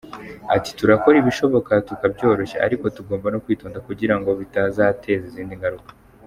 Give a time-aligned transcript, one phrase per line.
[0.55, 5.91] Ati” Turakora ibishoboka tukabyoroshya ariko tugomba no kwitonda kugira ngo bidateza izindi ngaruka.